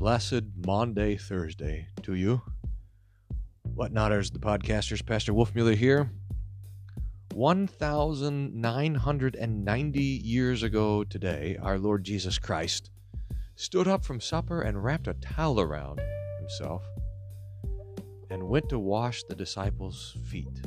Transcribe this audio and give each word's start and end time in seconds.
blessed 0.00 0.42
Maundy 0.64 1.16
Thursday 1.18 1.86
to 2.00 2.14
you. 2.14 2.40
What 3.74 3.92
notters, 3.92 4.30
the 4.30 4.38
podcasters, 4.38 5.04
Pastor 5.04 5.34
Wolfmueller 5.34 5.74
here. 5.74 6.08
1,990 7.34 10.02
years 10.02 10.62
ago 10.62 11.04
today, 11.04 11.58
our 11.60 11.78
Lord 11.78 12.02
Jesus 12.02 12.38
Christ 12.38 12.90
stood 13.56 13.86
up 13.86 14.02
from 14.02 14.22
supper 14.22 14.62
and 14.62 14.82
wrapped 14.82 15.06
a 15.06 15.12
towel 15.12 15.60
around 15.60 16.00
himself 16.38 16.82
and 18.30 18.48
went 18.48 18.70
to 18.70 18.78
wash 18.78 19.22
the 19.24 19.36
disciples' 19.36 20.16
feet. 20.24 20.62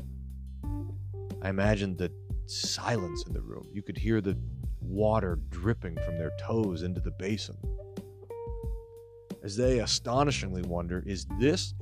I 1.42 1.50
imagined 1.50 1.98
the 1.98 2.12
silence 2.46 3.24
in 3.26 3.34
the 3.34 3.42
room. 3.42 3.68
You 3.74 3.82
could 3.82 3.98
hear 3.98 4.22
the 4.22 4.38
water 4.80 5.40
dripping 5.50 5.98
from 6.06 6.20
their 6.20 6.34
toes 6.40 6.84
into 6.84 7.02
the 7.02 7.10
basin. 7.10 7.58
As 9.44 9.58
they 9.58 9.80
astonishingly 9.80 10.62
wonder, 10.62 11.04
is 11.06 11.26
this 11.38 11.74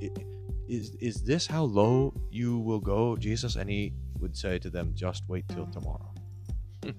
is 0.68 0.96
is 1.00 1.22
this 1.22 1.46
how 1.46 1.62
low 1.62 2.12
you 2.30 2.58
will 2.58 2.80
go, 2.80 3.16
Jesus? 3.16 3.56
And 3.56 3.70
he 3.70 3.92
would 4.18 4.36
say 4.36 4.58
to 4.58 4.70
them, 4.70 4.92
just 4.94 5.22
wait 5.28 5.46
till 5.48 5.66
tomorrow. 5.66 6.12
Hmm. 6.82 6.90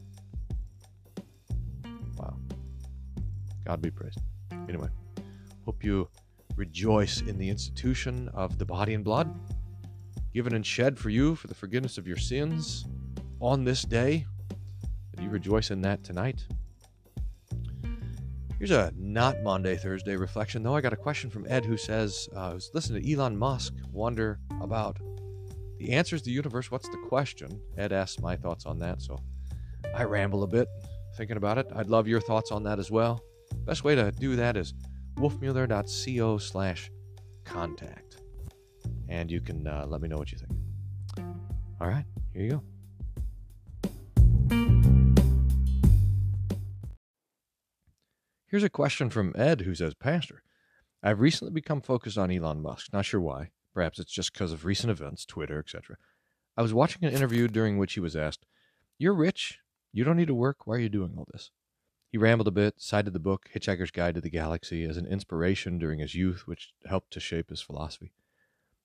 wow. 2.17 2.37
God 3.65 3.81
be 3.81 3.91
praised. 3.91 4.19
Anyway, 4.69 4.89
hope 5.65 5.83
you 5.83 6.07
rejoice 6.55 7.21
in 7.21 7.37
the 7.37 7.49
institution 7.49 8.29
of 8.33 8.57
the 8.57 8.65
body 8.65 8.93
and 8.93 9.03
blood 9.03 9.33
given 10.33 10.55
and 10.55 10.65
shed 10.65 10.97
for 10.97 11.09
you 11.09 11.35
for 11.35 11.47
the 11.47 11.53
forgiveness 11.53 11.97
of 11.97 12.07
your 12.07 12.17
sins 12.17 12.85
on 13.39 13.63
this 13.63 13.83
day. 13.83 14.25
You 15.21 15.29
rejoice 15.29 15.71
in 15.71 15.81
that 15.81 16.03
tonight. 16.03 16.45
Here's 18.63 18.71
a 18.71 18.93
not 18.97 19.43
Maundy 19.43 19.75
Thursday 19.75 20.15
reflection, 20.15 20.63
though. 20.63 20.73
I 20.73 20.79
got 20.79 20.93
a 20.93 20.95
question 20.95 21.29
from 21.29 21.45
Ed 21.49 21.65
who 21.65 21.75
says, 21.75 22.29
uh, 22.33 22.57
listening 22.73 23.03
to 23.03 23.13
Elon 23.13 23.35
Musk 23.35 23.73
wonder 23.91 24.39
about 24.61 24.99
the 25.79 25.91
answers 25.91 26.21
to 26.21 26.27
the 26.27 26.31
universe. 26.31 26.71
What's 26.71 26.87
the 26.87 26.97
question? 27.09 27.59
Ed 27.77 27.91
asks 27.91 28.21
my 28.21 28.37
thoughts 28.37 28.65
on 28.65 28.79
that, 28.79 29.01
so 29.01 29.19
I 29.93 30.05
ramble 30.05 30.43
a 30.43 30.47
bit 30.47 30.69
thinking 31.17 31.35
about 31.35 31.57
it. 31.57 31.67
I'd 31.75 31.89
love 31.89 32.07
your 32.07 32.21
thoughts 32.21 32.53
on 32.53 32.63
that 32.63 32.79
as 32.79 32.89
well. 32.89 33.21
Best 33.65 33.83
way 33.83 33.95
to 33.95 34.13
do 34.13 34.37
that 34.37 34.55
is 34.55 34.73
wolfmueller.co 35.15 36.37
slash 36.37 36.89
contact. 37.43 38.21
And 39.09 39.29
you 39.29 39.41
can 39.41 39.67
uh, 39.67 39.87
let 39.89 39.99
me 39.99 40.07
know 40.07 40.15
what 40.15 40.31
you 40.31 40.37
think. 40.37 40.53
All 41.81 41.89
right, 41.89 42.05
here 42.31 42.43
you 42.43 42.49
go. 42.51 42.63
Here's 48.53 48.63
a 48.63 48.69
question 48.69 49.09
from 49.09 49.33
Ed 49.35 49.61
who 49.61 49.73
says, 49.73 49.95
Pastor, 49.95 50.43
I've 51.01 51.21
recently 51.21 51.51
become 51.51 51.81
focused 51.81 52.19
on 52.19 52.29
Elon 52.29 52.61
Musk. 52.61 52.93
Not 52.93 53.03
sure 53.03 53.19
why. 53.19 53.49
Perhaps 53.73 53.97
it's 53.97 54.11
just 54.11 54.31
because 54.31 54.51
of 54.51 54.63
recent 54.63 54.91
events, 54.91 55.25
Twitter, 55.25 55.57
etc. 55.57 55.97
I 56.55 56.61
was 56.61 56.71
watching 56.71 57.03
an 57.03 57.15
interview 57.15 57.47
during 57.47 57.79
which 57.79 57.93
he 57.93 57.99
was 57.99 58.15
asked, 58.15 58.45
You're 58.99 59.15
rich. 59.15 59.57
You 59.91 60.03
don't 60.03 60.17
need 60.17 60.27
to 60.27 60.35
work. 60.35 60.67
Why 60.67 60.75
are 60.75 60.79
you 60.81 60.89
doing 60.89 61.15
all 61.17 61.27
this? 61.31 61.49
He 62.11 62.19
rambled 62.19 62.47
a 62.47 62.51
bit, 62.51 62.75
cited 62.77 63.13
the 63.13 63.19
book 63.19 63.49
Hitchhiker's 63.51 63.89
Guide 63.89 64.13
to 64.13 64.21
the 64.21 64.29
Galaxy 64.29 64.83
as 64.83 64.97
an 64.97 65.07
inspiration 65.07 65.79
during 65.79 65.97
his 65.97 66.13
youth, 66.13 66.43
which 66.45 66.73
helped 66.85 67.11
to 67.13 67.19
shape 67.19 67.49
his 67.49 67.63
philosophy. 67.63 68.13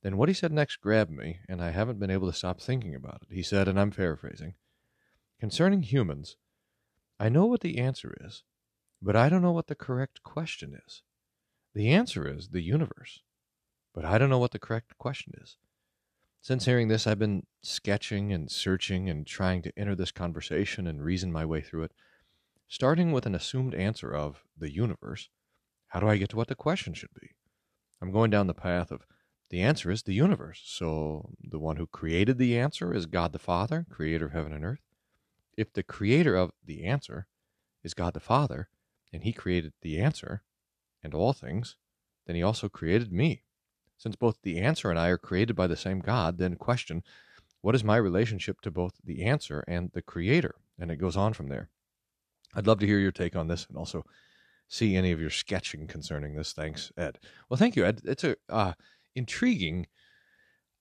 Then 0.02 0.16
what 0.16 0.30
he 0.30 0.34
said 0.34 0.50
next 0.50 0.76
grabbed 0.76 1.10
me, 1.10 1.40
and 1.46 1.62
I 1.62 1.72
haven't 1.72 2.00
been 2.00 2.10
able 2.10 2.30
to 2.30 2.38
stop 2.38 2.58
thinking 2.58 2.94
about 2.94 3.20
it. 3.28 3.34
He 3.34 3.42
said, 3.42 3.68
and 3.68 3.78
I'm 3.78 3.90
paraphrasing 3.90 4.54
Concerning 5.38 5.82
humans, 5.82 6.38
I 7.20 7.28
know 7.28 7.44
what 7.44 7.60
the 7.60 7.76
answer 7.76 8.16
is, 8.24 8.44
but 9.00 9.16
I 9.16 9.28
don't 9.28 9.42
know 9.42 9.52
what 9.52 9.66
the 9.66 9.74
correct 9.74 10.22
question 10.22 10.78
is. 10.86 11.02
The 11.74 11.90
answer 11.90 12.26
is 12.26 12.48
the 12.48 12.62
universe, 12.62 13.22
but 13.94 14.04
I 14.04 14.18
don't 14.18 14.30
know 14.30 14.38
what 14.38 14.52
the 14.52 14.58
correct 14.58 14.98
question 14.98 15.34
is. 15.40 15.56
Since 16.40 16.64
hearing 16.64 16.88
this, 16.88 17.06
I've 17.06 17.18
been 17.18 17.46
sketching 17.62 18.32
and 18.32 18.50
searching 18.50 19.08
and 19.10 19.26
trying 19.26 19.62
to 19.62 19.72
enter 19.76 19.94
this 19.94 20.12
conversation 20.12 20.86
and 20.86 21.02
reason 21.02 21.32
my 21.32 21.44
way 21.44 21.60
through 21.60 21.84
it, 21.84 21.92
starting 22.68 23.12
with 23.12 23.26
an 23.26 23.34
assumed 23.34 23.74
answer 23.74 24.14
of 24.14 24.44
the 24.56 24.72
universe. 24.72 25.28
How 25.88 26.00
do 26.00 26.08
I 26.08 26.16
get 26.16 26.30
to 26.30 26.36
what 26.36 26.48
the 26.48 26.54
question 26.54 26.94
should 26.94 27.12
be? 27.20 27.30
I'm 28.00 28.12
going 28.12 28.30
down 28.30 28.46
the 28.46 28.54
path 28.54 28.90
of 28.90 29.04
the 29.50 29.62
answer 29.62 29.90
is 29.90 30.02
the 30.02 30.14
universe. 30.14 30.62
So 30.64 31.30
the 31.42 31.58
one 31.58 31.76
who 31.76 31.86
created 31.86 32.38
the 32.38 32.58
answer 32.58 32.94
is 32.94 33.06
God 33.06 33.32
the 33.32 33.38
Father, 33.38 33.86
creator 33.90 34.26
of 34.26 34.32
heaven 34.32 34.52
and 34.52 34.64
earth. 34.64 34.82
If 35.56 35.72
the 35.72 35.82
creator 35.82 36.36
of 36.36 36.52
the 36.64 36.84
answer 36.84 37.26
is 37.82 37.94
God 37.94 38.14
the 38.14 38.20
Father, 38.20 38.68
and 39.12 39.22
he 39.22 39.32
created 39.32 39.72
the 39.82 39.98
answer 39.98 40.42
and 41.02 41.14
all 41.14 41.32
things, 41.32 41.76
then 42.26 42.36
he 42.36 42.42
also 42.42 42.68
created 42.68 43.12
me. 43.12 43.42
Since 43.96 44.16
both 44.16 44.38
the 44.42 44.58
answer 44.58 44.90
and 44.90 44.98
I 44.98 45.08
are 45.08 45.18
created 45.18 45.56
by 45.56 45.66
the 45.66 45.76
same 45.76 46.00
God, 46.00 46.38
then 46.38 46.56
question, 46.56 47.02
what 47.62 47.74
is 47.74 47.82
my 47.82 47.96
relationship 47.96 48.60
to 48.60 48.70
both 48.70 48.94
the 49.02 49.24
answer 49.24 49.64
and 49.66 49.90
the 49.92 50.02
creator? 50.02 50.54
And 50.78 50.90
it 50.90 50.96
goes 50.96 51.16
on 51.16 51.32
from 51.32 51.48
there. 51.48 51.68
I'd 52.54 52.66
love 52.66 52.78
to 52.80 52.86
hear 52.86 52.98
your 52.98 53.12
take 53.12 53.34
on 53.34 53.48
this 53.48 53.66
and 53.68 53.76
also 53.76 54.04
see 54.68 54.94
any 54.94 55.10
of 55.10 55.20
your 55.20 55.30
sketching 55.30 55.86
concerning 55.86 56.34
this. 56.34 56.52
Thanks, 56.52 56.92
Ed. 56.96 57.18
Well, 57.48 57.58
thank 57.58 57.74
you, 57.74 57.84
Ed. 57.84 58.02
It's 58.04 58.24
a 58.24 58.36
uh, 58.48 58.74
intriguing 59.14 59.86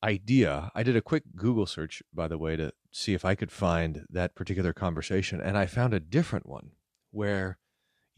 idea. 0.03 0.71
I 0.75 0.83
did 0.83 0.95
a 0.95 1.01
quick 1.01 1.23
Google 1.35 1.65
search, 1.65 2.03
by 2.13 2.27
the 2.27 2.37
way, 2.37 2.55
to 2.55 2.71
see 2.91 3.13
if 3.13 3.25
I 3.25 3.35
could 3.35 3.51
find 3.51 4.05
that 4.09 4.35
particular 4.35 4.73
conversation, 4.73 5.41
and 5.41 5.57
I 5.57 5.65
found 5.65 5.93
a 5.93 5.99
different 5.99 6.47
one 6.47 6.71
where 7.11 7.57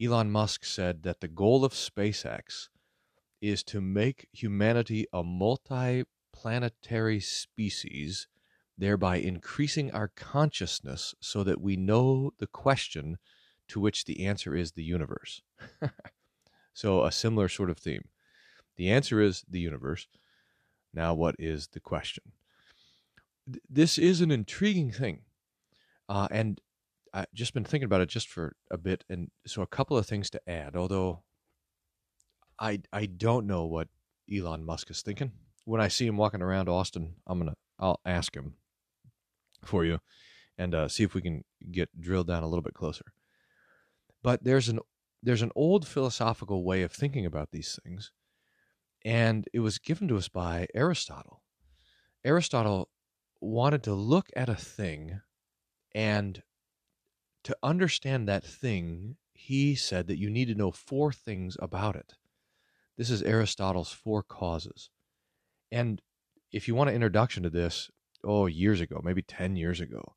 Elon 0.02 0.30
Musk 0.30 0.64
said 0.64 1.02
that 1.02 1.20
the 1.20 1.28
goal 1.28 1.64
of 1.64 1.72
SpaceX 1.72 2.68
is 3.42 3.62
to 3.64 3.80
make 3.80 4.28
humanity 4.32 5.06
a 5.12 5.22
multi-planetary 5.22 7.20
species, 7.20 8.26
thereby 8.78 9.16
increasing 9.16 9.90
our 9.90 10.08
consciousness 10.08 11.14
so 11.20 11.44
that 11.44 11.60
we 11.60 11.76
know 11.76 12.32
the 12.38 12.46
question 12.46 13.18
to 13.68 13.78
which 13.78 14.06
the 14.06 14.24
answer 14.26 14.54
is 14.54 14.72
the 14.72 14.82
universe. 14.82 15.42
so, 16.72 17.04
a 17.04 17.12
similar 17.12 17.48
sort 17.48 17.70
of 17.70 17.78
theme. 17.78 18.08
The 18.76 18.90
answer 18.90 19.20
is 19.20 19.44
the 19.48 19.60
universe. 19.60 20.06
Now, 20.94 21.12
what 21.12 21.36
is 21.38 21.68
the 21.68 21.80
question? 21.80 22.32
This 23.68 23.98
is 23.98 24.22
an 24.22 24.30
intriguing 24.30 24.90
thing. 24.90 25.20
Uh, 26.08 26.26
and 26.30 26.60
I've 27.12 27.32
just 27.34 27.54
been 27.54 27.64
thinking 27.64 27.86
about 27.86 28.00
it 28.00 28.08
just 28.08 28.28
for 28.28 28.54
a 28.70 28.78
bit, 28.78 29.04
and 29.08 29.30
so 29.46 29.62
a 29.62 29.66
couple 29.66 29.96
of 29.96 30.06
things 30.06 30.30
to 30.30 30.40
add. 30.48 30.76
Although 30.76 31.22
I 32.58 32.80
I 32.92 33.06
don't 33.06 33.46
know 33.46 33.64
what 33.64 33.88
Elon 34.32 34.64
Musk 34.64 34.90
is 34.90 35.02
thinking. 35.02 35.32
When 35.64 35.80
I 35.80 35.88
see 35.88 36.06
him 36.06 36.16
walking 36.16 36.42
around 36.42 36.68
Austin, 36.68 37.16
I'm 37.26 37.38
gonna 37.38 37.56
I'll 37.78 38.00
ask 38.04 38.34
him 38.34 38.54
for 39.64 39.84
you, 39.84 40.00
and 40.58 40.74
uh, 40.74 40.88
see 40.88 41.02
if 41.02 41.14
we 41.14 41.22
can 41.22 41.44
get 41.70 41.88
drilled 42.00 42.28
down 42.28 42.42
a 42.42 42.48
little 42.48 42.62
bit 42.62 42.74
closer. 42.74 43.06
But 44.22 44.44
there's 44.44 44.68
an 44.68 44.80
there's 45.22 45.42
an 45.42 45.52
old 45.54 45.86
philosophical 45.86 46.64
way 46.64 46.82
of 46.82 46.92
thinking 46.92 47.26
about 47.26 47.50
these 47.50 47.78
things, 47.82 48.12
and 49.04 49.46
it 49.52 49.60
was 49.60 49.78
given 49.78 50.08
to 50.08 50.16
us 50.16 50.28
by 50.28 50.66
Aristotle. 50.74 51.42
Aristotle 52.24 52.90
wanted 53.40 53.82
to 53.82 53.94
look 53.94 54.28
at 54.36 54.48
a 54.48 54.54
thing 54.54 55.20
and 55.94 56.42
to 57.44 57.56
understand 57.62 58.28
that 58.28 58.44
thing, 58.44 59.16
he 59.32 59.74
said 59.74 60.06
that 60.06 60.18
you 60.18 60.30
need 60.30 60.48
to 60.48 60.54
know 60.54 60.70
four 60.70 61.12
things 61.12 61.56
about 61.60 61.96
it. 61.96 62.14
This 62.98 63.10
is 63.10 63.22
Aristotle's 63.22 63.92
four 63.92 64.22
causes. 64.22 64.90
And 65.72 66.02
if 66.52 66.68
you 66.68 66.74
want 66.74 66.90
an 66.90 66.96
introduction 66.96 67.42
to 67.44 67.50
this, 67.50 67.90
oh, 68.24 68.46
years 68.46 68.80
ago, 68.80 69.00
maybe 69.02 69.22
10 69.22 69.56
years 69.56 69.80
ago, 69.80 70.16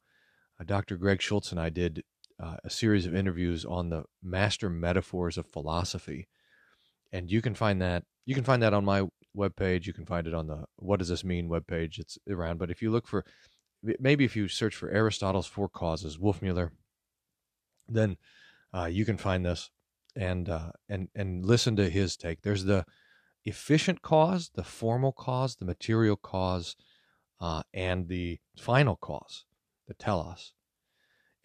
uh, 0.59 0.63
Dr. 0.65 0.97
Greg 0.97 1.21
Schultz 1.21 1.51
and 1.51 1.59
I 1.59 1.69
did 1.69 2.03
uh, 2.41 2.57
a 2.63 2.69
series 2.69 3.05
of 3.05 3.15
interviews 3.15 3.63
on 3.63 3.89
the 3.89 4.03
master 4.21 4.69
metaphors 4.69 5.37
of 5.37 5.45
philosophy. 5.45 6.27
And 7.11 7.31
you 7.31 7.41
can 7.41 7.53
find 7.55 7.81
that 7.81 8.03
you 8.25 8.35
can 8.35 8.43
find 8.43 8.61
that 8.63 8.73
on 8.73 8.85
my 8.85 9.07
webpage. 9.37 9.85
You 9.85 9.93
can 9.93 10.05
find 10.05 10.27
it 10.27 10.33
on 10.33 10.47
the 10.47 10.65
What 10.77 10.99
Does 10.99 11.09
This 11.09 11.23
Mean 11.23 11.49
webpage. 11.49 11.99
It's 11.99 12.17
around. 12.29 12.57
But 12.57 12.71
if 12.71 12.81
you 12.81 12.91
look 12.91 13.07
for, 13.07 13.25
maybe 13.99 14.25
if 14.25 14.35
you 14.35 14.47
search 14.47 14.75
for 14.75 14.89
Aristotle's 14.89 15.47
Four 15.47 15.69
Causes, 15.69 16.17
Wolfmueller, 16.17 16.71
then 17.87 18.17
uh, 18.73 18.85
you 18.85 19.05
can 19.05 19.17
find 19.17 19.45
this 19.45 19.69
and 20.15 20.49
uh, 20.49 20.71
and 20.89 21.09
and 21.15 21.45
listen 21.45 21.75
to 21.75 21.89
his 21.89 22.17
take. 22.17 22.41
There's 22.41 22.65
the 22.65 22.85
efficient 23.45 24.01
cause, 24.01 24.51
the 24.53 24.63
formal 24.63 25.11
cause, 25.11 25.55
the 25.55 25.65
material 25.65 26.15
cause, 26.15 26.75
uh, 27.41 27.63
and 27.73 28.07
the 28.07 28.39
final 28.57 28.95
cause, 28.95 29.45
the 29.87 29.93
telos. 29.93 30.53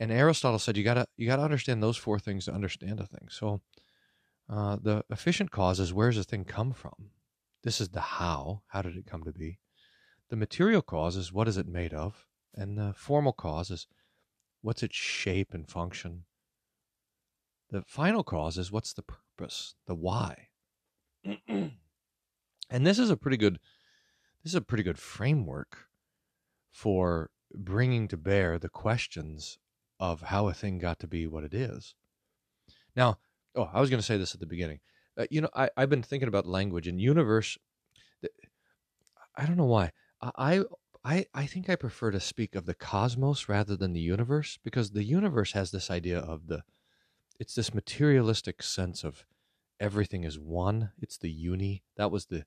And 0.01 0.13
Aristotle 0.13 0.59
said 0.59 0.77
you 0.77 0.85
gotta 0.85 1.07
you 1.17 1.27
gotta 1.27 1.43
understand 1.43 1.83
those 1.83 1.97
four 1.97 2.19
things 2.19 2.45
to 2.45 2.53
understand 2.53 3.01
a 3.01 3.07
thing. 3.07 3.29
So 3.31 3.61
uh, 4.49 4.77
the 4.81 5.05
efficient 5.11 5.51
cause 5.51 5.81
is 5.81 5.93
where 5.93 6.11
does 6.11 6.19
the 6.19 6.25
thing 6.25 6.45
come 6.45 6.73
from? 6.73 7.11
This 7.65 7.81
is 7.81 7.89
the 7.91 8.01
how. 8.01 8.63
How 8.69 8.83
did 8.83 8.97
it 8.97 9.07
come 9.07 9.25
to 9.25 9.33
be? 9.33 9.59
The 10.31 10.37
material 10.37 10.83
cause 10.83 11.17
is 11.17 11.33
what 11.33 11.49
is 11.49 11.57
it 11.57 11.67
made 11.67 11.93
of, 11.93 12.27
and 12.55 12.79
the 12.79 12.95
formal 12.97 13.33
cause 13.33 13.71
is 13.71 13.87
what's 14.63 14.83
its 14.83 14.97
shape 14.97 15.53
and 15.53 15.69
function. 15.69 16.25
The 17.71 17.83
final 17.87 18.25
cause 18.25 18.57
is 18.57 18.73
what's 18.73 18.93
the 18.93 19.03
purpose, 19.03 19.75
the 19.87 19.95
why. 19.95 20.49
and 21.49 21.73
this 22.71 22.99
is 22.99 23.11
a 23.11 23.17
pretty 23.17 23.37
good 23.37 23.59
this 24.43 24.53
is 24.53 24.57
a 24.57 24.63
pretty 24.63 24.85
good 24.85 24.99
framework 24.99 25.89
for 26.71 27.31
bringing 27.55 28.09
to 28.09 28.17
bear 28.17 28.59
the 28.59 28.69
questions 28.69 29.59
of 29.99 30.23
how 30.23 30.49
a 30.49 30.55
thing 30.55 30.79
got 30.79 30.99
to 31.01 31.07
be 31.07 31.27
what 31.27 31.45
it 31.45 31.53
is. 31.53 31.95
Now, 32.95 33.19
oh, 33.55 33.69
I 33.73 33.81
was 33.81 33.91
going 33.91 34.01
to 34.01 34.07
say 34.07 34.17
this 34.17 34.35
at 34.35 34.41
the 34.41 34.47
beginning. 34.47 34.81
Uh, 35.19 35.27
you 35.31 35.41
know, 35.41 35.51
I, 35.55 35.71
I've 35.77 35.91
been 35.91 36.03
thinking 36.03 36.29
about 36.29 36.47
language 36.47 36.87
and 36.87 37.01
universe. 37.01 37.59
I 39.37 39.45
don't 39.45 39.57
know 39.57 39.65
why. 39.65 39.93
I, 40.23 40.63
I, 41.05 41.27
I 41.35 41.47
think 41.47 41.69
I 41.69 41.77
prefer 41.77 42.11
to 42.11 42.21
speak 42.21 42.55
of 42.55 42.67
the 42.67 42.75
cosmos 42.75 43.49
rather 43.49 43.77
than 43.77 43.93
the 43.93 44.01
universe 44.01 44.59
because 44.63 44.91
the 44.91 45.05
universe 45.05 45.53
has 45.53 45.71
this 45.71 45.91
idea 45.91 46.19
of 46.19 46.47
the, 46.47 46.63
it's 47.39 47.55
this 47.55 47.75
materialistic 47.75 48.63
sense 48.63 49.05
of 49.05 49.25
everything 49.81 50.25
is 50.25 50.39
one. 50.39 50.91
It's 51.01 51.19
the 51.19 51.31
uni. 51.31 51.85
That 51.97 52.11
was 52.11 52.27
the, 52.27 52.45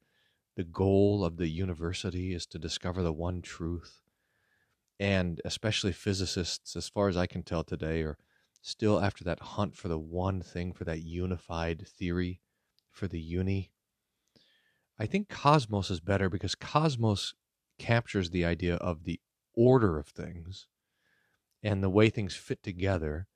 the 0.55 0.63
goal 0.63 1.23
of 1.23 1.38
the 1.38 1.47
university 1.47 2.33
is 2.33 2.45
to 2.47 2.59
discover 2.59 3.01
the 3.01 3.13
one 3.13 3.41
truth. 3.41 4.01
And 4.99 5.41
especially 5.45 5.93
physicists, 5.93 6.75
as 6.75 6.89
far 6.89 7.07
as 7.07 7.17
I 7.17 7.25
can 7.25 7.41
tell 7.41 7.63
today, 7.63 8.01
are 8.03 8.17
still 8.61 8.99
after 8.99 9.23
that 9.23 9.39
hunt 9.39 9.75
for 9.75 9.88
the 9.88 9.97
one 9.97 10.41
thing, 10.41 10.73
for 10.73 10.83
that 10.83 11.01
unified 11.01 11.87
theory, 11.87 12.41
for 12.91 13.07
the 13.07 13.19
uni. 13.19 13.71
I 14.99 15.07
think 15.07 15.29
cosmos 15.29 15.89
is 15.89 15.99
better 15.99 16.29
because 16.29 16.53
cosmos 16.53 17.33
captures 17.79 18.29
the 18.29 18.45
idea 18.45 18.75
of 18.75 19.03
the 19.05 19.19
order 19.55 19.97
of 19.97 20.07
things 20.07 20.67
and 21.63 21.81
the 21.81 21.89
way 21.89 22.09
things 22.09 22.35
fit 22.35 22.61
together. 22.61 23.27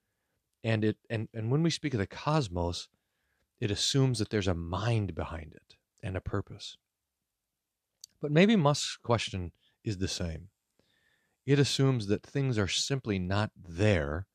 And 0.66 0.84
it 0.84 0.98
and, 1.12 1.30
and 1.32 1.52
when 1.52 1.62
we 1.62 1.70
speak 1.70 1.94
of 1.94 2.00
the 2.00 2.08
cosmos, 2.08 2.90
it 3.60 3.70
assumes 3.70 4.18
that 4.18 4.32
there's 4.32 4.48
a 4.48 4.56
mind 4.56 5.14
behind 5.14 5.54
it 5.54 5.76
and 6.02 6.18
a 6.18 6.22
purpose. 6.22 6.78
But 8.20 8.32
maybe 8.32 8.56
Musk's 8.56 8.98
question 8.98 9.52
is 9.84 10.00
the 10.00 10.08
same. 10.08 10.50
It 11.46 11.60
assumes 11.60 12.08
that 12.08 12.24
things 12.24 12.58
are 12.58 12.68
simply 12.68 13.20
not 13.20 13.52
there, 13.56 14.26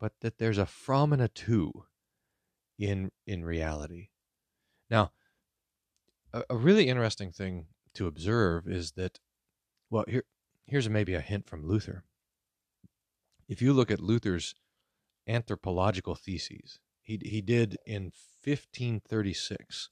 but 0.00 0.14
that 0.22 0.38
there's 0.38 0.58
a 0.58 0.66
from 0.66 1.12
and 1.12 1.22
a 1.22 1.28
to 1.28 1.84
in 2.76 3.12
in 3.24 3.44
reality. 3.44 4.08
Now, 4.90 5.12
a, 6.32 6.42
a 6.50 6.56
really 6.56 6.88
interesting 6.88 7.30
thing 7.30 7.66
to 7.94 8.08
observe 8.08 8.66
is 8.66 8.92
that, 8.92 9.20
well, 9.88 10.04
here 10.08 10.24
here's 10.66 10.88
maybe 10.88 11.14
a 11.14 11.20
hint 11.20 11.46
from 11.46 11.64
Luther. 11.64 12.02
If 13.48 13.62
you 13.62 13.72
look 13.72 13.92
at 13.92 14.00
Luther's 14.00 14.56
anthropological 15.26 16.14
theses, 16.14 16.78
he 17.02 17.20
he 17.22 17.40
did 17.40 17.76
in 17.86 18.12
1536. 18.44 19.90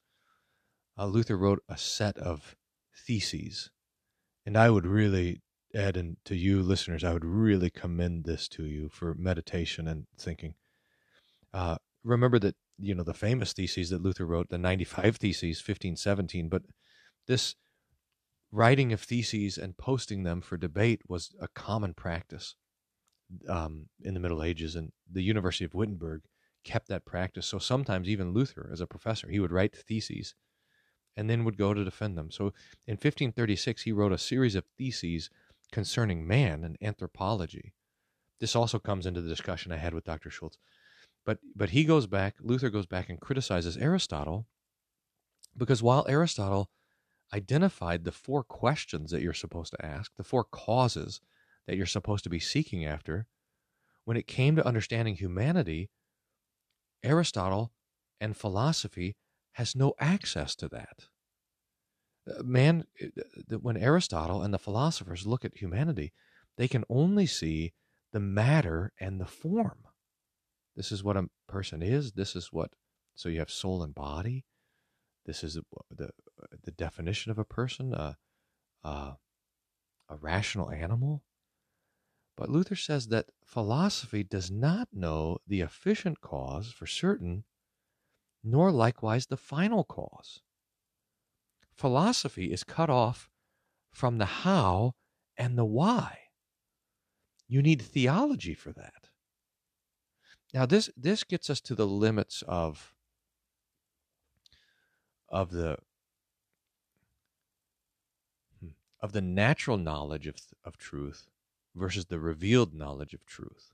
Uh, 0.98 1.06
Luther 1.06 1.36
wrote 1.36 1.62
a 1.68 1.76
set 1.76 2.18
of 2.18 2.56
theses, 3.06 3.70
and 4.44 4.56
I 4.56 4.70
would 4.70 4.86
really 4.86 5.40
Ed, 5.74 5.96
and 5.96 6.16
to 6.26 6.36
you 6.36 6.62
listeners, 6.62 7.02
I 7.02 7.12
would 7.12 7.24
really 7.24 7.70
commend 7.70 8.24
this 8.24 8.46
to 8.48 8.64
you 8.64 8.88
for 8.90 9.14
meditation 9.14 9.88
and 9.88 10.06
thinking. 10.18 10.54
Uh, 11.52 11.76
remember 12.04 12.38
that 12.40 12.56
you 12.78 12.94
know 12.94 13.04
the 13.04 13.14
famous 13.14 13.52
theses 13.52 13.90
that 13.90 14.02
Luther 14.02 14.26
wrote, 14.26 14.48
the 14.50 14.58
95 14.58 15.16
theses, 15.16 15.58
1517, 15.58 16.48
but 16.48 16.62
this 17.26 17.54
writing 18.50 18.92
of 18.92 19.00
theses 19.00 19.56
and 19.56 19.78
posting 19.78 20.24
them 20.24 20.42
for 20.42 20.56
debate 20.58 21.00
was 21.08 21.34
a 21.40 21.48
common 21.48 21.94
practice 21.94 22.54
um, 23.48 23.86
in 24.02 24.14
the 24.14 24.20
Middle 24.20 24.42
Ages, 24.42 24.76
and 24.76 24.92
the 25.10 25.22
University 25.22 25.64
of 25.64 25.74
Wittenberg 25.74 26.22
kept 26.64 26.88
that 26.88 27.04
practice. 27.04 27.46
So 27.46 27.58
sometimes 27.58 28.08
even 28.08 28.32
Luther, 28.32 28.70
as 28.72 28.80
a 28.80 28.86
professor, 28.86 29.28
he 29.28 29.40
would 29.40 29.52
write 29.52 29.74
theses 29.74 30.34
and 31.16 31.28
then 31.28 31.44
would 31.44 31.58
go 31.58 31.74
to 31.74 31.84
defend 31.84 32.16
them. 32.16 32.30
So 32.30 32.46
in 32.86 32.94
1536, 32.94 33.82
he 33.82 33.92
wrote 33.92 34.12
a 34.12 34.18
series 34.18 34.54
of 34.54 34.64
theses 34.78 35.30
concerning 35.70 36.26
man 36.26 36.64
and 36.64 36.76
anthropology. 36.80 37.74
This 38.40 38.56
also 38.56 38.78
comes 38.78 39.06
into 39.06 39.20
the 39.20 39.28
discussion 39.28 39.72
I 39.72 39.76
had 39.76 39.94
with 39.94 40.04
Dr. 40.04 40.30
Schultz. 40.30 40.58
But 41.24 41.38
but 41.54 41.70
he 41.70 41.84
goes 41.84 42.06
back, 42.06 42.34
Luther 42.40 42.70
goes 42.70 42.86
back 42.86 43.08
and 43.08 43.20
criticizes 43.20 43.76
Aristotle 43.76 44.46
because 45.56 45.82
while 45.82 46.04
Aristotle 46.08 46.70
identified 47.32 48.04
the 48.04 48.12
four 48.12 48.42
questions 48.42 49.10
that 49.10 49.22
you're 49.22 49.32
supposed 49.32 49.72
to 49.72 49.84
ask, 49.84 50.12
the 50.16 50.24
four 50.24 50.44
causes 50.44 51.20
that 51.66 51.76
you're 51.76 51.86
supposed 51.86 52.24
to 52.24 52.30
be 52.30 52.40
seeking 52.40 52.84
after, 52.84 53.26
when 54.04 54.16
it 54.16 54.26
came 54.26 54.56
to 54.56 54.66
understanding 54.66 55.14
humanity, 55.14 55.90
Aristotle 57.02 57.72
and 58.20 58.36
philosophy 58.36 59.16
has 59.52 59.76
no 59.76 59.94
access 59.98 60.54
to 60.56 60.68
that. 60.68 61.08
Uh, 62.28 62.42
man, 62.42 62.84
uh, 63.02 63.58
when 63.58 63.76
Aristotle 63.76 64.42
and 64.42 64.54
the 64.54 64.58
philosophers 64.58 65.26
look 65.26 65.44
at 65.44 65.56
humanity, 65.56 66.12
they 66.56 66.68
can 66.68 66.84
only 66.88 67.26
see 67.26 67.72
the 68.12 68.20
matter 68.20 68.92
and 69.00 69.20
the 69.20 69.26
form. 69.26 69.86
This 70.76 70.92
is 70.92 71.02
what 71.02 71.16
a 71.16 71.28
person 71.48 71.82
is. 71.82 72.12
This 72.12 72.36
is 72.36 72.52
what, 72.52 72.72
so 73.14 73.28
you 73.28 73.38
have 73.38 73.50
soul 73.50 73.82
and 73.82 73.94
body. 73.94 74.44
This 75.26 75.44
is 75.44 75.58
the, 75.90 76.10
the 76.64 76.70
definition 76.70 77.30
of 77.30 77.38
a 77.38 77.44
person, 77.44 77.92
a, 77.94 78.16
a, 78.82 79.16
a 80.08 80.16
rational 80.20 80.70
animal. 80.70 81.22
But 82.36 82.48
Luther 82.48 82.76
says 82.76 83.08
that 83.08 83.30
philosophy 83.44 84.22
does 84.22 84.50
not 84.50 84.88
know 84.92 85.38
the 85.46 85.60
efficient 85.60 86.20
cause 86.20 86.72
for 86.72 86.86
certain, 86.86 87.44
nor 88.42 88.70
likewise 88.70 89.26
the 89.26 89.36
final 89.36 89.84
cause 89.84 90.40
philosophy 91.74 92.52
is 92.52 92.64
cut 92.64 92.90
off 92.90 93.28
from 93.90 94.18
the 94.18 94.24
how 94.44 94.94
and 95.36 95.58
the 95.58 95.64
why. 95.64 96.18
You 97.48 97.62
need 97.62 97.82
theology 97.82 98.54
for 98.54 98.72
that. 98.72 99.10
Now 100.54 100.66
this 100.66 100.90
this 100.96 101.24
gets 101.24 101.50
us 101.50 101.60
to 101.62 101.74
the 101.74 101.86
limits 101.86 102.42
of 102.46 102.94
of 105.28 105.50
the 105.50 105.78
hmm, 108.60 108.68
of 109.00 109.12
the 109.12 109.22
natural 109.22 109.78
knowledge 109.78 110.26
of 110.26 110.36
of 110.64 110.76
truth 110.76 111.26
versus 111.74 112.06
the 112.06 112.20
revealed 112.20 112.74
knowledge 112.74 113.14
of 113.14 113.24
truth. 113.26 113.72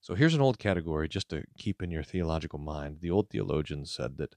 So 0.00 0.14
here's 0.14 0.34
an 0.34 0.40
old 0.40 0.58
category 0.58 1.08
just 1.08 1.30
to 1.30 1.44
keep 1.56 1.82
in 1.82 1.90
your 1.90 2.02
theological 2.02 2.58
mind. 2.58 2.98
The 3.00 3.10
old 3.10 3.30
theologians 3.30 3.90
said 3.90 4.18
that 4.18 4.34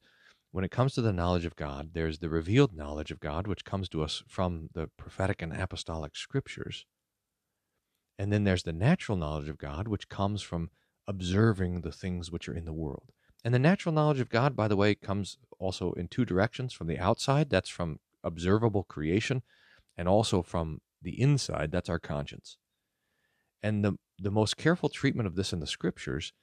when 0.51 0.63
it 0.63 0.71
comes 0.71 0.93
to 0.93 1.01
the 1.01 1.11
knowledge 1.11 1.45
of 1.45 1.57
God, 1.57 1.89
there's 1.93 2.19
the 2.19 2.29
revealed 2.29 2.73
knowledge 2.73 3.11
of 3.11 3.19
God, 3.19 3.47
which 3.47 3.65
comes 3.65 3.89
to 3.89 4.01
us 4.01 4.23
from 4.27 4.69
the 4.73 4.89
prophetic 4.97 5.41
and 5.41 5.53
apostolic 5.53 6.15
scriptures. 6.15 6.85
And 8.17 8.31
then 8.31 8.45
there's 8.45 8.63
the 8.63 8.73
natural 8.73 9.17
knowledge 9.17 9.49
of 9.49 9.57
God, 9.57 9.87
which 9.87 10.09
comes 10.09 10.41
from 10.41 10.69
observing 11.07 11.81
the 11.81 11.91
things 11.91 12.31
which 12.31 12.47
are 12.47 12.55
in 12.55 12.65
the 12.65 12.73
world. 12.73 13.11
And 13.43 13.53
the 13.53 13.59
natural 13.59 13.93
knowledge 13.93 14.19
of 14.19 14.29
God, 14.29 14.55
by 14.55 14.67
the 14.67 14.75
way, 14.75 14.95
comes 14.95 15.37
also 15.59 15.91
in 15.93 16.07
two 16.07 16.25
directions 16.25 16.73
from 16.73 16.87
the 16.87 16.97
outside, 16.97 17.49
that's 17.49 17.69
from 17.69 17.99
observable 18.23 18.83
creation, 18.83 19.43
and 19.97 20.07
also 20.07 20.41
from 20.41 20.81
the 21.07 21.21
inside, 21.21 21.71
that's 21.71 21.87
our 21.87 21.99
conscience. 21.99 22.57
And 23.63 23.83
the, 23.83 23.93
the 24.19 24.29
most 24.29 24.57
careful 24.57 24.89
treatment 24.89 25.25
of 25.25 25.35
this 25.35 25.53
in 25.53 25.61
the 25.61 25.65
scriptures 25.65 26.33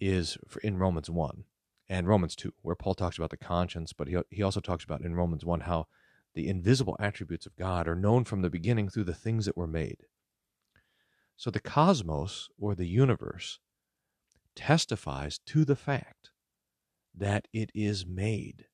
is 0.00 0.36
in 0.64 0.78
Romans 0.78 1.08
1 1.08 1.44
and 1.88 2.08
Romans 2.08 2.34
2, 2.34 2.52
where 2.62 2.74
Paul 2.74 2.96
talks 2.96 3.18
about 3.18 3.30
the 3.30 3.36
conscience, 3.36 3.92
but 3.92 4.08
he, 4.08 4.16
he 4.28 4.42
also 4.42 4.58
talks 4.58 4.82
about 4.82 5.02
in 5.02 5.14
Romans 5.14 5.44
1 5.44 5.60
how 5.60 5.86
the 6.34 6.48
invisible 6.48 6.96
attributes 6.98 7.46
of 7.46 7.54
God 7.54 7.86
are 7.86 7.94
known 7.94 8.24
from 8.24 8.42
the 8.42 8.50
beginning 8.50 8.88
through 8.88 9.04
the 9.04 9.14
things 9.14 9.46
that 9.46 9.56
were 9.56 9.68
made. 9.68 9.98
So 11.36 11.52
the 11.52 11.60
cosmos, 11.60 12.48
or 12.58 12.74
the 12.74 12.88
universe, 12.88 13.60
testifies 14.56 15.38
to 15.46 15.64
the 15.64 15.76
fact 15.76 16.30
that 17.16 17.46
it 17.52 17.70
is 17.76 18.04
made. 18.04 18.66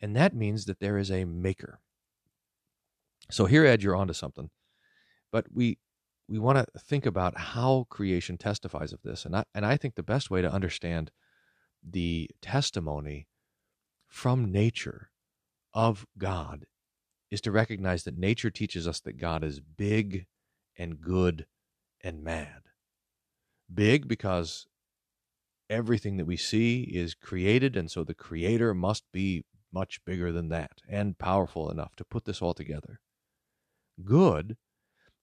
And 0.00 0.16
that 0.16 0.34
means 0.34 0.64
that 0.64 0.80
there 0.80 0.96
is 0.96 1.10
a 1.10 1.26
maker. 1.26 1.80
So 3.30 3.46
here, 3.46 3.64
Ed, 3.64 3.82
you're 3.82 3.96
onto 3.96 4.12
something. 4.12 4.50
But 5.30 5.46
we 5.52 5.78
we 6.28 6.38
want 6.38 6.58
to 6.58 6.66
think 6.78 7.04
about 7.04 7.36
how 7.36 7.86
creation 7.90 8.38
testifies 8.38 8.92
of 8.92 9.02
this. 9.02 9.24
And 9.24 9.36
I, 9.36 9.44
and 9.54 9.66
I 9.66 9.76
think 9.76 9.96
the 9.96 10.02
best 10.02 10.30
way 10.30 10.40
to 10.40 10.50
understand 10.50 11.10
the 11.86 12.30
testimony 12.40 13.26
from 14.08 14.50
nature 14.50 15.10
of 15.74 16.06
God 16.16 16.66
is 17.30 17.40
to 17.42 17.50
recognize 17.50 18.04
that 18.04 18.16
nature 18.16 18.50
teaches 18.50 18.86
us 18.86 19.00
that 19.00 19.18
God 19.18 19.42
is 19.42 19.60
big 19.60 20.26
and 20.78 21.00
good 21.00 21.46
and 22.02 22.22
mad. 22.22 22.62
Big 23.72 24.06
because 24.06 24.66
everything 25.70 26.18
that 26.18 26.26
we 26.26 26.36
see 26.36 26.82
is 26.82 27.14
created, 27.14 27.76
and 27.76 27.90
so 27.90 28.04
the 28.04 28.14
Creator 28.14 28.74
must 28.74 29.04
be 29.12 29.44
much 29.72 30.04
bigger 30.04 30.30
than 30.30 30.50
that 30.50 30.82
and 30.88 31.18
powerful 31.18 31.70
enough 31.70 31.96
to 31.96 32.04
put 32.04 32.26
this 32.26 32.42
all 32.42 32.52
together. 32.52 33.00
Good 34.04 34.56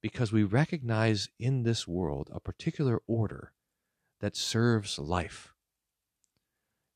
because 0.02 0.32
we 0.32 0.44
recognize 0.44 1.30
in 1.40 1.64
this 1.64 1.88
world 1.88 2.30
a 2.34 2.40
particular 2.40 3.02
order 3.08 3.54
that 4.22 4.36
serves 4.36 4.98
life 4.98 5.54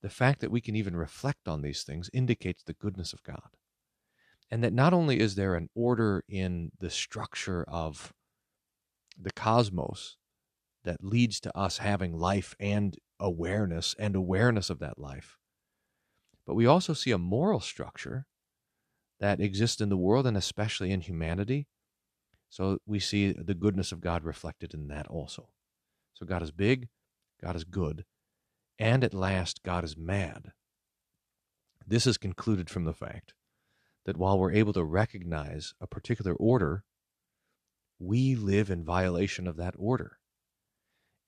the 0.03 0.09
fact 0.09 0.41
that 0.41 0.51
we 0.51 0.61
can 0.61 0.75
even 0.75 0.95
reflect 0.95 1.47
on 1.47 1.61
these 1.61 1.83
things 1.83 2.09
indicates 2.13 2.61
the 2.61 2.73
goodness 2.73 3.13
of 3.13 3.23
God. 3.23 3.55
And 4.51 4.63
that 4.63 4.73
not 4.73 4.93
only 4.93 5.19
is 5.19 5.35
there 5.35 5.55
an 5.55 5.69
order 5.73 6.23
in 6.27 6.73
the 6.77 6.89
structure 6.89 7.63
of 7.67 8.13
the 9.17 9.31
cosmos 9.31 10.17
that 10.83 11.03
leads 11.03 11.39
to 11.39 11.57
us 11.57 11.77
having 11.77 12.13
life 12.13 12.53
and 12.59 12.97
awareness 13.19 13.95
and 13.97 14.15
awareness 14.15 14.69
of 14.69 14.79
that 14.79 14.99
life, 14.99 15.37
but 16.45 16.55
we 16.55 16.65
also 16.65 16.93
see 16.93 17.11
a 17.11 17.17
moral 17.17 17.61
structure 17.61 18.27
that 19.23 19.39
exist 19.39 19.79
in 19.79 19.87
the 19.87 19.95
world 19.95 20.27
and 20.27 20.35
especially 20.35 20.91
in 20.91 20.99
humanity. 20.99 21.65
So 22.49 22.79
we 22.85 22.99
see 22.99 23.31
the 23.31 23.53
goodness 23.53 23.93
of 23.93 24.01
God 24.01 24.25
reflected 24.25 24.73
in 24.73 24.89
that 24.89 25.07
also. 25.07 25.47
So 26.13 26.25
God 26.25 26.41
is 26.41 26.51
big, 26.51 26.89
God 27.41 27.55
is 27.55 27.63
good, 27.63 28.03
and 28.77 29.01
at 29.01 29.13
last 29.13 29.63
God 29.63 29.85
is 29.85 29.95
mad. 29.95 30.51
This 31.87 32.05
is 32.05 32.17
concluded 32.17 32.69
from 32.69 32.83
the 32.83 32.93
fact 32.93 33.33
that 34.05 34.17
while 34.17 34.37
we're 34.37 34.51
able 34.51 34.73
to 34.73 34.83
recognize 34.83 35.73
a 35.79 35.87
particular 35.87 36.33
order, 36.33 36.83
we 37.99 38.35
live 38.35 38.69
in 38.69 38.83
violation 38.83 39.47
of 39.47 39.55
that 39.55 39.75
order. 39.77 40.17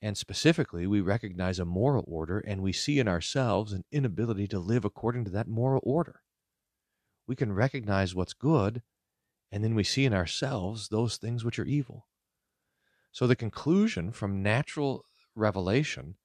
And 0.02 0.18
specifically, 0.18 0.86
we 0.86 1.00
recognize 1.00 1.60
a 1.60 1.66
moral 1.66 2.04
order 2.10 2.40
and 2.40 2.62
we 2.62 2.74
see 2.74 3.00
in 3.00 3.08
ourselves 3.08 3.72
an 3.72 3.86
inability 3.90 4.50
to 4.50 4.60
live 4.60 4.84
according 4.84 5.24
to 5.24 5.32
that 5.32 5.48
moral 5.48 5.82
order. 5.86 6.20
We 7.28 7.36
can 7.36 7.54
recognize 7.54 8.14
what's 8.14 8.34
good, 8.34 8.82
and 9.52 9.64
then 9.64 9.76
we 9.76 9.84
see 9.84 10.06
in 10.06 10.14
ourselves 10.14 10.90
those 10.90 11.18
things 11.18 11.44
which 11.44 11.60
are 11.60 11.66
evil. 11.66 12.08
So 13.12 13.28
the 13.28 13.36
conclusion 13.36 14.12
from 14.12 14.44
natural 14.44 15.06
revelation 15.36 16.16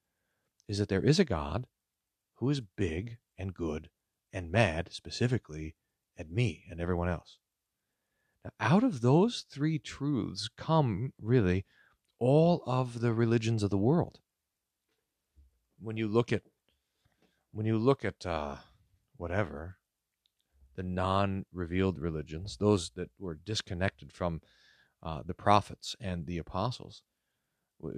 is 0.67 0.77
that 0.77 0.89
there 0.89 1.03
is 1.03 1.19
a 1.19 1.25
God 1.25 1.65
who 2.35 2.49
is 2.49 2.61
big 2.61 3.17
and 3.37 3.53
good 3.53 3.89
and 4.33 4.51
mad, 4.51 4.89
specifically 4.91 5.75
at 6.17 6.29
me 6.29 6.65
and 6.69 6.79
everyone 6.79 7.09
else. 7.09 7.37
Now, 8.43 8.51
out 8.59 8.83
of 8.83 9.01
those 9.01 9.45
three 9.49 9.79
truths 9.79 10.49
come 10.55 11.13
really 11.21 11.65
all 12.19 12.63
of 12.65 13.01
the 13.01 13.13
religions 13.13 13.63
of 13.63 13.69
the 13.69 13.77
world. 13.77 14.19
When 15.79 15.97
you 15.97 16.07
look 16.07 16.31
at 16.31 16.43
when 17.51 17.65
you 17.65 17.77
look 17.77 18.05
at 18.05 18.25
uh, 18.25 18.57
whatever 19.17 19.77
the 20.81 20.87
non-revealed 20.87 21.99
religions, 21.99 22.57
those 22.57 22.89
that 22.95 23.09
were 23.19 23.35
disconnected 23.35 24.11
from 24.11 24.41
uh, 25.03 25.21
the 25.23 25.33
prophets 25.33 25.95
and 25.99 26.25
the 26.25 26.39
apostles. 26.39 27.03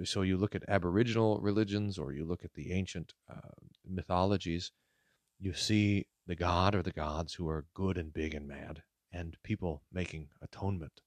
So 0.04 0.22
you 0.22 0.36
look 0.36 0.54
at 0.54 0.68
Aboriginal 0.68 1.40
religions, 1.40 1.98
or 1.98 2.12
you 2.12 2.24
look 2.24 2.44
at 2.44 2.54
the 2.54 2.72
ancient 2.72 3.14
uh, 3.30 3.54
mythologies. 3.88 4.70
You 5.38 5.54
see 5.54 6.06
the 6.26 6.34
god 6.34 6.74
or 6.74 6.82
the 6.82 6.92
gods 6.92 7.34
who 7.34 7.48
are 7.48 7.66
good 7.74 7.96
and 7.98 8.12
big 8.12 8.34
and 8.34 8.46
mad, 8.46 8.82
and 9.12 9.36
people 9.42 9.82
making 9.92 10.28
atonement 10.42 11.00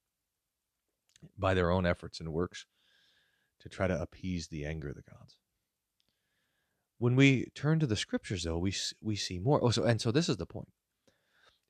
by 1.38 1.54
their 1.54 1.72
own 1.72 1.86
efforts 1.86 2.20
and 2.20 2.34
works 2.34 2.66
to 3.60 3.70
try 3.70 3.88
to 3.88 4.02
appease 4.02 4.48
the 4.48 4.66
anger 4.66 4.90
of 4.90 4.96
the 4.96 5.02
gods. 5.02 5.38
When 7.00 7.16
we 7.16 7.52
turn 7.54 7.80
to 7.80 7.88
the 7.88 7.96
scriptures, 7.96 8.44
though, 8.44 8.58
we 8.58 8.74
we 9.02 9.16
see 9.16 9.40
more. 9.40 9.64
Oh, 9.64 9.70
so 9.70 9.84
and 9.84 10.02
so 10.02 10.12
this 10.12 10.30
is 10.30 10.38
the 10.38 10.46
point: 10.46 10.70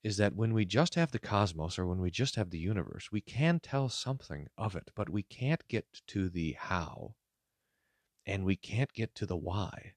is 0.04 0.18
that 0.18 0.36
when 0.36 0.54
we 0.54 0.66
just 0.66 0.96
have 0.96 1.12
the 1.12 1.20
cosmos 1.20 1.78
or 1.78 1.86
when 1.86 2.00
we 2.00 2.12
just 2.12 2.36
have 2.36 2.50
the 2.50 2.60
universe, 2.60 3.10
we 3.12 3.22
can 3.22 3.60
tell 3.60 3.90
something 3.90 4.48
of 4.58 4.76
it, 4.76 4.92
but 4.96 5.10
we 5.10 5.24
can't 5.24 5.68
get 5.68 5.86
to 6.08 6.30
the 6.30 6.56
how, 6.60 7.16
and 8.26 8.46
we 8.46 8.56
can't 8.56 8.94
get 8.94 9.16
to 9.16 9.26
the 9.26 9.38
why, 9.38 9.94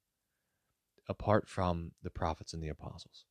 apart 1.09 1.49
from 1.49 1.93
the 2.03 2.11
prophets 2.11 2.53
and 2.53 2.63
the 2.63 2.69
apostles. 2.69 3.25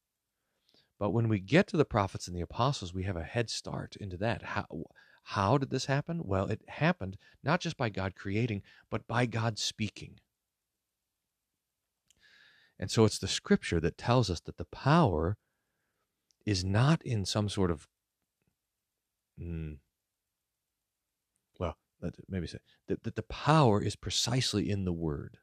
But 1.00 1.12
when 1.12 1.30
we 1.30 1.40
get 1.40 1.68
to 1.68 1.78
the 1.78 1.86
prophets 1.86 2.28
and 2.28 2.36
the 2.36 2.42
apostles, 2.42 2.94
we 2.94 3.04
have 3.04 3.16
a 3.16 3.24
head 3.24 3.50
start 3.50 3.96
into 4.00 4.18
that. 4.18 4.42
How, 4.44 4.66
how 5.24 5.58
did 5.58 5.70
this 5.70 5.86
happen? 5.86 6.22
Well, 6.24 6.48
it 6.48 6.62
happened 6.68 7.18
not 7.44 7.62
just 7.62 7.78
by 7.78 7.90
God 7.90 8.16
creating, 8.16 8.62
but 8.90 9.08
by 9.08 9.26
God 9.26 9.58
speaking. 9.58 10.20
And 12.78 12.90
so 12.92 13.06
it's 13.06 13.20
the 13.20 13.28
scripture 13.28 13.80
that 13.80 13.98
tells 13.98 14.30
us 14.30 14.40
that 14.42 14.58
the 14.58 14.66
power 14.66 15.38
is 16.46 16.64
not 16.64 17.02
in 17.04 17.26
some 17.26 17.50
sort 17.50 17.72
of, 17.72 17.88
mm, 19.40 19.78
well, 21.60 21.78
maybe 22.28 22.48
say 22.48 22.60
that, 22.88 23.04
that 23.04 23.16
the 23.16 23.24
power 23.24 23.82
is 23.82 23.96
precisely 23.96 24.70
in 24.70 24.86
the 24.86 24.94
word. 24.94 25.38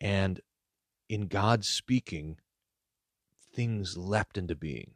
And 0.00 0.40
in 1.08 1.28
God 1.28 1.64
speaking, 1.64 2.38
things 3.54 3.96
leapt 3.96 4.36
into 4.36 4.54
being. 4.54 4.92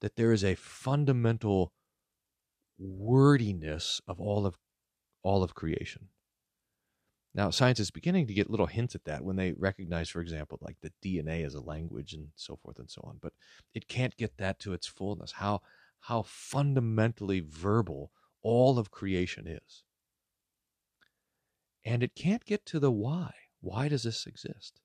That 0.00 0.16
there 0.16 0.32
is 0.32 0.42
a 0.42 0.54
fundamental 0.54 1.72
wordiness 2.78 4.00
of 4.08 4.20
all 4.20 4.46
of 4.46 4.58
all 5.22 5.42
of 5.42 5.54
creation. 5.54 6.08
Now, 7.32 7.50
science 7.50 7.78
is 7.78 7.92
beginning 7.92 8.26
to 8.26 8.34
get 8.34 8.50
little 8.50 8.66
hints 8.66 8.94
at 8.96 9.04
that 9.04 9.22
when 9.22 9.36
they 9.36 9.52
recognize, 9.52 10.08
for 10.08 10.20
example, 10.20 10.58
like 10.60 10.76
the 10.80 10.92
DNA 11.04 11.46
as 11.46 11.54
a 11.54 11.60
language 11.60 12.12
and 12.12 12.28
so 12.34 12.56
forth 12.56 12.78
and 12.78 12.90
so 12.90 13.02
on. 13.04 13.18
But 13.22 13.32
it 13.72 13.86
can't 13.86 14.16
get 14.16 14.36
that 14.38 14.58
to 14.60 14.72
its 14.72 14.86
fullness. 14.86 15.32
How 15.32 15.60
how 16.00 16.22
fundamentally 16.22 17.40
verbal 17.40 18.10
all 18.42 18.78
of 18.78 18.90
creation 18.90 19.46
is. 19.46 19.84
And 21.84 22.02
it 22.02 22.14
can't 22.14 22.44
get 22.44 22.64
to 22.66 22.80
the 22.80 22.90
why. 22.90 23.32
Why 23.60 23.88
does 23.88 24.02
this 24.02 24.26
exist? 24.26 24.80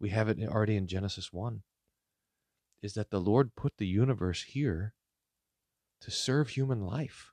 We 0.00 0.10
have 0.10 0.28
it 0.28 0.38
already 0.42 0.76
in 0.76 0.86
Genesis 0.86 1.32
1 1.32 1.62
is 2.82 2.94
that 2.94 3.10
the 3.10 3.20
Lord 3.20 3.54
put 3.56 3.78
the 3.78 3.86
universe 3.86 4.42
here 4.42 4.94
to 6.00 6.10
serve 6.10 6.50
human 6.50 6.84
life 6.84 7.32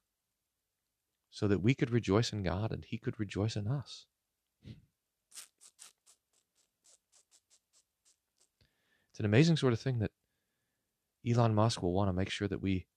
so 1.30 1.48
that 1.48 1.62
we 1.62 1.74
could 1.74 1.92
rejoice 1.92 2.32
in 2.32 2.44
God 2.44 2.72
and 2.72 2.86
He 2.86 2.98
could 2.98 3.20
rejoice 3.20 3.56
in 3.56 3.68
us. 3.68 4.06
It's 9.14 9.20
an 9.20 9.28
amazing 9.28 9.58
sort 9.58 9.74
of 9.74 9.80
thing 9.80 10.00
that 10.00 10.10
Elon 11.24 11.54
Musk 11.54 11.84
will 11.84 11.94
want 11.94 12.10
to 12.10 12.14
make 12.14 12.32
sure 12.32 12.48
that 12.48 12.64
we 12.64 12.88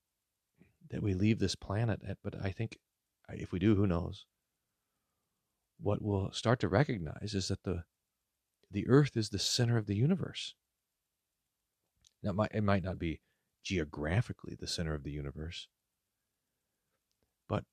that 0.89 1.03
we 1.03 1.13
leave 1.13 1.41
this 1.41 1.55
planet 1.55 2.01
but 2.25 2.35
I 2.43 2.53
think 2.53 2.79
if 3.29 3.53
we 3.53 3.59
do, 3.59 3.75
who 3.75 3.87
knows? 3.87 4.25
What 5.79 6.01
we'll 6.01 6.33
start 6.33 6.59
to 6.61 6.69
recognize 6.69 7.35
is 7.35 7.49
that 7.49 7.65
the 7.65 7.85
the 8.71 8.89
earth 8.89 9.15
is 9.15 9.29
the 9.29 9.39
center 9.39 9.77
of 9.77 9.87
the 9.87 9.95
universe. 9.95 10.55
Now, 12.23 12.31
it 12.31 12.37
might, 12.37 12.51
it 12.55 12.65
might 12.65 12.83
not 12.83 12.99
be 12.99 13.21
geographically 13.63 14.57
the 14.59 14.67
center 14.67 14.95
of 14.95 15.03
the 15.05 15.11
universe, 15.11 15.69
but 17.47 17.65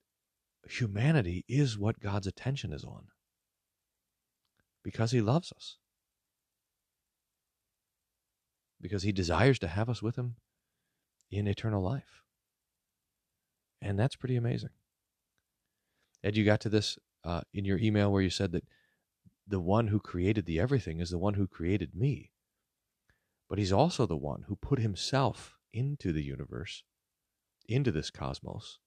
humanity 0.67 1.45
is 1.47 1.77
what 1.77 2.01
God's 2.01 2.27
attention 2.27 2.73
is 2.73 2.83
on 2.83 3.07
because 4.83 5.11
He 5.11 5.21
loves 5.21 5.53
us, 5.53 5.77
because 8.83 9.01
He 9.01 9.11
desires 9.11 9.57
to 9.59 9.67
have 9.67 9.89
us 9.89 10.03
with 10.03 10.15
Him 10.15 10.35
in 11.31 11.47
eternal 11.47 11.81
life. 11.81 12.21
And 13.81 13.97
that's 13.97 14.15
pretty 14.15 14.35
amazing. 14.35 14.69
Ed, 16.23 16.37
you 16.37 16.45
got 16.45 16.61
to 16.61 16.69
this 16.69 16.99
uh, 17.23 17.41
in 17.53 17.65
your 17.65 17.79
email 17.79 18.11
where 18.11 18.21
you 18.21 18.29
said 18.29 18.51
that 18.51 18.65
the 19.47 19.59
one 19.59 19.87
who 19.87 19.99
created 19.99 20.45
the 20.45 20.59
everything 20.59 20.99
is 20.99 21.09
the 21.09 21.17
one 21.17 21.33
who 21.33 21.47
created 21.47 21.95
me. 21.95 22.31
But 23.49 23.57
he's 23.57 23.73
also 23.73 24.05
the 24.05 24.15
one 24.17 24.45
who 24.47 24.55
put 24.55 24.79
himself 24.79 25.57
into 25.73 26.13
the 26.13 26.23
universe, 26.23 26.83
into 27.67 27.91
this 27.91 28.09
cosmos, 28.09 28.79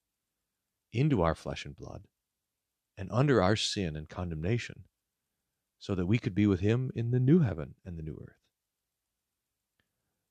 into 0.92 1.22
our 1.22 1.34
flesh 1.34 1.66
and 1.66 1.76
blood, 1.76 2.04
and 2.96 3.10
under 3.12 3.42
our 3.42 3.56
sin 3.56 3.96
and 3.96 4.08
condemnation, 4.08 4.84
so 5.78 5.94
that 5.94 6.06
we 6.06 6.18
could 6.18 6.34
be 6.34 6.46
with 6.46 6.60
him 6.60 6.90
in 6.94 7.10
the 7.10 7.20
new 7.20 7.40
heaven 7.40 7.74
and 7.84 7.98
the 7.98 8.02
new 8.02 8.18
earth, 8.26 8.45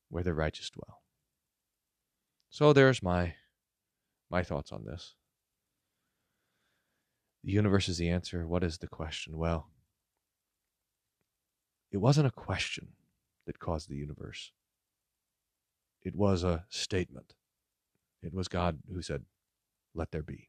where 0.08 0.22
the 0.22 0.34
righteous 0.34 0.70
dwell. 0.70 1.02
So 2.50 2.72
there's 2.72 3.02
my 3.02 3.34
my 4.30 4.42
thoughts 4.42 4.72
on 4.72 4.84
this. 4.84 5.14
The 7.44 7.52
universe 7.52 7.88
is 7.88 7.98
the 7.98 8.08
answer. 8.08 8.46
What 8.46 8.64
is 8.64 8.78
the 8.78 8.88
question? 8.88 9.36
Well, 9.36 9.70
it 11.92 11.98
wasn't 11.98 12.26
a 12.26 12.32
question 12.32 12.88
that 13.46 13.60
caused 13.60 13.88
the 13.88 13.96
universe, 13.96 14.52
it 16.02 16.14
was 16.14 16.44
a 16.44 16.64
statement. 16.68 17.34
It 18.22 18.34
was 18.34 18.48
God 18.48 18.78
who 18.92 19.02
said, 19.02 19.24
Let 19.94 20.10
there 20.10 20.22
be. 20.22 20.48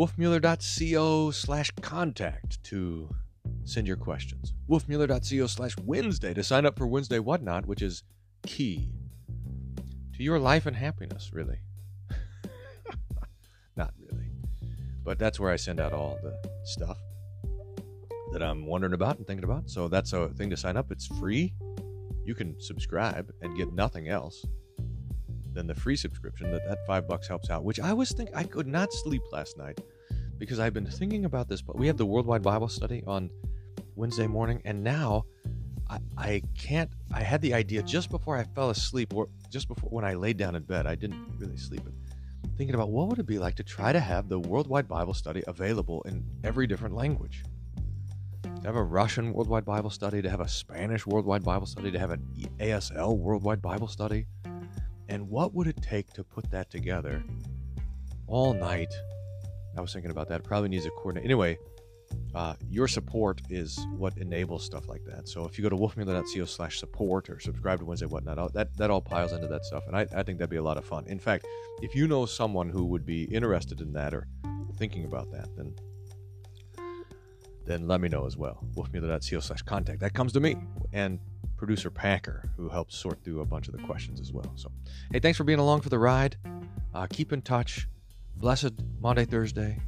wolfmueller.co 0.00 1.30
slash 1.30 1.70
contact 1.82 2.64
to 2.64 3.06
send 3.64 3.86
your 3.86 3.98
questions. 3.98 4.54
wolfmueller.co 4.66 5.46
slash 5.46 5.76
Wednesday 5.84 6.32
to 6.32 6.42
sign 6.42 6.64
up 6.64 6.78
for 6.78 6.86
Wednesday 6.86 7.18
Whatnot, 7.18 7.66
which 7.66 7.82
is 7.82 8.02
key 8.46 8.88
to 10.16 10.22
your 10.22 10.38
life 10.38 10.64
and 10.64 10.74
happiness, 10.74 11.32
really. 11.34 11.58
Not 13.76 13.92
really. 14.00 14.30
But 15.04 15.18
that's 15.18 15.38
where 15.38 15.52
I 15.52 15.56
send 15.56 15.80
out 15.80 15.92
all 15.92 16.18
the 16.22 16.50
stuff 16.64 16.96
that 18.32 18.42
I'm 18.42 18.64
wondering 18.64 18.94
about 18.94 19.18
and 19.18 19.26
thinking 19.26 19.44
about. 19.44 19.68
So 19.68 19.86
that's 19.88 20.14
a 20.14 20.28
thing 20.28 20.48
to 20.48 20.56
sign 20.56 20.78
up. 20.78 20.90
It's 20.90 21.08
free. 21.18 21.52
You 22.24 22.34
can 22.34 22.58
subscribe 22.58 23.30
and 23.42 23.54
get 23.54 23.74
nothing 23.74 24.08
else 24.08 24.46
than 25.52 25.66
the 25.66 25.74
free 25.74 25.96
subscription. 25.96 26.50
That 26.50 26.66
that 26.68 26.78
five 26.86 27.08
bucks 27.08 27.28
helps 27.28 27.50
out. 27.50 27.64
Which 27.64 27.80
I 27.80 27.92
was 27.92 28.12
thinking 28.12 28.34
I 28.34 28.44
could 28.44 28.66
not 28.66 28.92
sleep 28.92 29.22
last 29.32 29.58
night 29.58 29.80
because 30.38 30.58
I've 30.58 30.74
been 30.74 30.86
thinking 30.86 31.24
about 31.24 31.48
this. 31.48 31.62
But 31.62 31.76
we 31.76 31.86
have 31.86 31.96
the 31.96 32.06
Worldwide 32.06 32.42
Bible 32.42 32.68
Study 32.68 33.02
on 33.06 33.30
Wednesday 33.94 34.26
morning, 34.26 34.60
and 34.64 34.82
now 34.82 35.24
I, 35.88 35.98
I 36.16 36.42
can't. 36.58 36.90
I 37.12 37.22
had 37.22 37.42
the 37.42 37.54
idea 37.54 37.82
just 37.82 38.10
before 38.10 38.36
I 38.36 38.44
fell 38.44 38.70
asleep, 38.70 39.14
or 39.14 39.28
just 39.50 39.68
before 39.68 39.90
when 39.90 40.04
I 40.04 40.14
laid 40.14 40.36
down 40.36 40.56
in 40.56 40.62
bed. 40.62 40.86
I 40.86 40.94
didn't 40.94 41.24
really 41.38 41.56
sleep. 41.56 41.82
But 41.84 41.94
thinking 42.56 42.74
about 42.74 42.90
what 42.90 43.08
would 43.08 43.18
it 43.18 43.26
be 43.26 43.38
like 43.38 43.54
to 43.56 43.62
try 43.62 43.92
to 43.92 44.00
have 44.00 44.28
the 44.28 44.38
Worldwide 44.38 44.88
Bible 44.88 45.14
Study 45.14 45.42
available 45.46 46.02
in 46.02 46.24
every 46.44 46.66
different 46.66 46.94
language. 46.94 47.42
To 48.42 48.66
have 48.66 48.76
a 48.76 48.82
Russian 48.82 49.32
Worldwide 49.32 49.64
Bible 49.64 49.90
Study, 49.90 50.20
to 50.22 50.28
have 50.28 50.40
a 50.40 50.48
Spanish 50.48 51.06
Worldwide 51.06 51.42
Bible 51.42 51.66
Study, 51.66 51.90
to 51.90 51.98
have 51.98 52.10
an 52.10 52.22
ASL 52.58 53.16
Worldwide 53.16 53.62
Bible 53.62 53.88
Study. 53.88 54.26
And 55.10 55.28
what 55.28 55.52
would 55.54 55.66
it 55.66 55.82
take 55.82 56.12
to 56.14 56.22
put 56.22 56.48
that 56.52 56.70
together 56.70 57.24
all 58.28 58.54
night? 58.54 58.94
I 59.76 59.80
was 59.80 59.92
thinking 59.92 60.12
about 60.12 60.28
that. 60.28 60.40
It 60.40 60.44
probably 60.44 60.68
needs 60.68 60.86
a 60.86 60.90
coordinate. 60.90 61.24
Anyway, 61.24 61.58
uh, 62.32 62.54
your 62.68 62.86
support 62.86 63.40
is 63.50 63.84
what 63.96 64.16
enables 64.18 64.64
stuff 64.64 64.88
like 64.88 65.04
that. 65.06 65.28
So 65.28 65.44
if 65.46 65.58
you 65.58 65.62
go 65.62 65.68
to 65.68 65.76
wolfmueller.co 65.76 66.44
slash 66.44 66.78
support 66.78 67.28
or 67.28 67.40
subscribe 67.40 67.80
to 67.80 67.84
Wednesday 67.84 68.06
Whatnot, 68.06 68.52
that, 68.54 68.76
that 68.76 68.90
all 68.90 69.00
piles 69.00 69.32
into 69.32 69.48
that 69.48 69.64
stuff. 69.64 69.82
And 69.88 69.96
I, 69.96 70.06
I 70.14 70.22
think 70.22 70.38
that'd 70.38 70.48
be 70.48 70.56
a 70.56 70.62
lot 70.62 70.76
of 70.76 70.84
fun. 70.84 71.04
In 71.08 71.18
fact, 71.18 71.44
if 71.82 71.94
you 71.94 72.06
know 72.06 72.24
someone 72.24 72.68
who 72.68 72.84
would 72.84 73.04
be 73.04 73.24
interested 73.24 73.80
in 73.80 73.92
that 73.94 74.14
or 74.14 74.28
thinking 74.76 75.04
about 75.04 75.30
that, 75.32 75.48
then 75.56 75.74
then 77.66 77.86
let 77.86 78.00
me 78.00 78.08
know 78.08 78.26
as 78.26 78.36
well. 78.36 78.64
wolfmueller.co 78.74 79.40
slash 79.40 79.62
contact. 79.62 80.00
That 80.00 80.14
comes 80.14 80.32
to 80.32 80.40
me. 80.40 80.56
And 80.92 81.20
producer 81.60 81.90
Packer, 81.90 82.48
who 82.56 82.70
helped 82.70 82.90
sort 82.90 83.22
through 83.22 83.42
a 83.42 83.44
bunch 83.44 83.68
of 83.68 83.76
the 83.76 83.82
questions 83.82 84.18
as 84.18 84.32
well. 84.32 84.50
So, 84.56 84.72
hey, 85.12 85.18
thanks 85.18 85.36
for 85.36 85.44
being 85.44 85.58
along 85.58 85.82
for 85.82 85.90
the 85.90 85.98
ride. 85.98 86.36
Uh, 86.94 87.06
keep 87.06 87.34
in 87.34 87.42
touch. 87.42 87.86
Blessed 88.34 88.72
Maundy, 88.98 89.26
Thursday. 89.26 89.78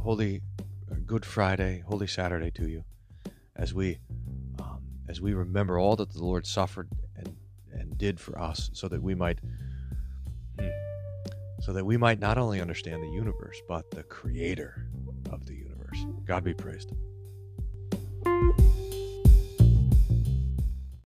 Holy 0.00 0.42
Good 1.06 1.24
Friday, 1.24 1.82
Holy 1.86 2.06
Saturday 2.06 2.50
to 2.50 2.68
you, 2.68 2.84
as 3.56 3.72
we 3.72 3.98
um, 4.58 4.82
as 5.08 5.18
we 5.22 5.32
remember 5.32 5.78
all 5.78 5.96
that 5.96 6.12
the 6.12 6.22
Lord 6.22 6.46
suffered 6.46 6.90
and 7.16 7.34
and 7.72 7.96
did 7.96 8.20
for 8.20 8.38
us, 8.38 8.68
so 8.74 8.86
that 8.88 9.02
we 9.02 9.14
might 9.14 9.38
hmm, 10.60 10.68
so 11.62 11.72
that 11.72 11.86
we 11.86 11.96
might 11.96 12.20
not 12.20 12.36
only 12.36 12.60
understand 12.60 13.02
the 13.02 13.08
universe 13.08 13.62
but 13.66 13.90
the 13.90 14.02
Creator 14.02 14.86
of 15.32 15.46
the 15.46 15.54
universe. 15.54 16.04
God 16.26 16.44
be 16.44 16.52
praised. 16.52 16.92